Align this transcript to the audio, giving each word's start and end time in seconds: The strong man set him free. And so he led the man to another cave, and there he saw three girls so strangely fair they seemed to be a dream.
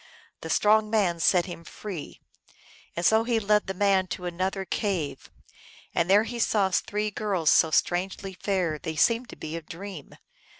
The 0.41 0.49
strong 0.49 0.89
man 0.89 1.19
set 1.19 1.45
him 1.45 1.63
free. 1.63 2.21
And 2.95 3.05
so 3.05 3.23
he 3.23 3.39
led 3.39 3.67
the 3.67 3.75
man 3.75 4.07
to 4.07 4.25
another 4.25 4.65
cave, 4.65 5.29
and 5.93 6.09
there 6.09 6.23
he 6.23 6.39
saw 6.39 6.71
three 6.71 7.11
girls 7.11 7.51
so 7.51 7.69
strangely 7.69 8.33
fair 8.33 8.79
they 8.79 8.95
seemed 8.95 9.29
to 9.29 9.35
be 9.35 9.55
a 9.55 9.61
dream. 9.61 10.15